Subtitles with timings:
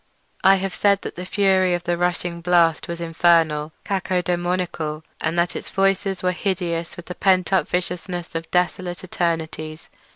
[0.43, 6.23] I have said that the fury of the rushing blast was infernal—cacodaemoniacal—and that its voices
[6.23, 9.89] were hideous with the pent up viciousness of desolate eternities.